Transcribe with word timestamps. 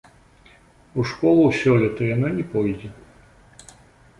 У 0.95 1.01
школу 1.09 1.43
сёлета 1.59 2.01
яна 2.15 2.27
не 2.39 2.45
пойдзе. 2.55 2.89